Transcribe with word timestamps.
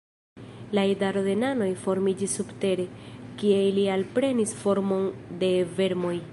La 0.77 0.85
idaro 0.93 1.21
de 1.27 1.35
nanoj 1.41 1.67
formiĝis 1.83 2.33
subtere, 2.39 2.87
kie 3.43 3.61
ili 3.69 3.87
alprenis 3.99 4.57
formon 4.65 5.09
de 5.45 5.55
vermoj. 5.81 6.15